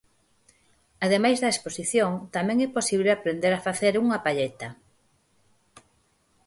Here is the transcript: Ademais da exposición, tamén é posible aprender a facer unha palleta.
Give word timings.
Ademais 1.05 1.37
da 1.39 1.51
exposición, 1.53 2.11
tamén 2.35 2.57
é 2.65 2.69
posible 2.77 3.09
aprender 3.11 3.51
a 3.55 3.63
facer 3.67 3.93
unha 4.03 4.19
palleta. 4.25 4.67